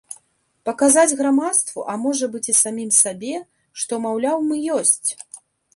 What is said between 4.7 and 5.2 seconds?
ёсць.